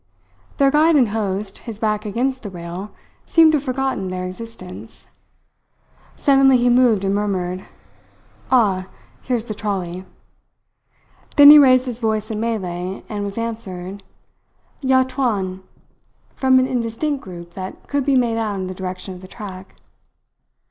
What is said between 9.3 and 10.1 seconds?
the trolley."